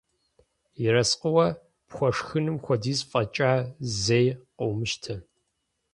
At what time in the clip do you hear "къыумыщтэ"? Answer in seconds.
4.57-5.15